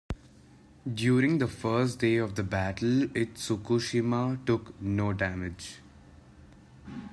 During 0.91 1.37
the 1.37 1.47
first 1.47 1.99
day 1.99 2.15
of 2.15 2.33
the 2.33 2.41
battle, 2.41 3.01
"Itsukushima" 3.13 4.43
took 4.47 4.73
no 4.81 5.13
damage. 5.13 5.75